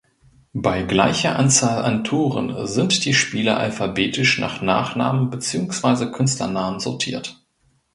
Bei 0.55 0.81
gleicher 0.81 1.37
Anzahl 1.37 1.83
an 1.85 2.03
Toren 2.03 2.65
sind 2.65 3.05
die 3.05 3.13
Spieler 3.13 3.59
alphabetisch 3.59 4.39
nach 4.39 4.59
Nachnamen 4.59 5.29
beziehungsweise 5.29 6.09
Künstlernamen 6.11 6.79
sortiert. 6.79 7.39